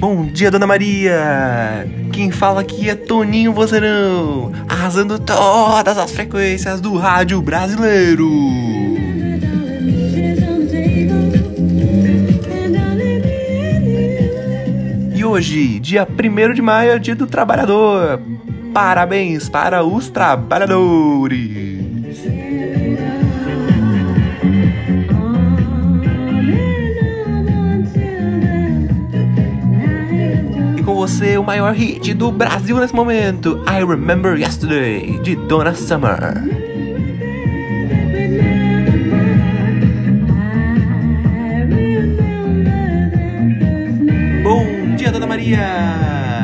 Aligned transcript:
Bom 0.00 0.26
dia, 0.26 0.50
Dona 0.50 0.66
Maria! 0.66 1.86
Quem 2.12 2.30
fala 2.30 2.60
aqui 2.60 2.88
é 2.88 2.94
Toninho 2.94 3.52
Vozerão, 3.52 4.52
arrasando 4.68 5.18
todas 5.18 5.98
as 5.98 6.10
frequências 6.12 6.80
do 6.80 6.96
rádio 6.96 7.42
brasileiro! 7.42 8.28
E 15.14 15.24
hoje, 15.24 15.80
dia 15.80 16.06
1 16.06 16.54
de 16.54 16.62
maio, 16.62 16.92
é 16.92 16.98
dia 16.98 17.16
do 17.16 17.26
trabalhador! 17.26 18.20
Parabéns 18.72 19.48
para 19.48 19.84
os 19.84 20.08
trabalhadores! 20.08 21.78
Você 31.08 31.38
o 31.38 31.42
maior 31.42 31.72
hit 31.72 32.12
do 32.12 32.30
Brasil 32.30 32.78
nesse 32.78 32.94
momento, 32.94 33.64
I 33.66 33.82
Remember 33.82 34.38
Yesterday, 34.38 35.18
de 35.22 35.36
Donna 35.36 35.74
Summer. 35.74 36.18
Bom 44.42 44.96
dia, 44.96 45.10
Dona 45.10 45.26
Maria! 45.26 46.37